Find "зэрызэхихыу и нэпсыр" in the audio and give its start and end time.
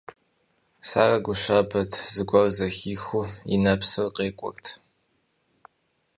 2.55-4.07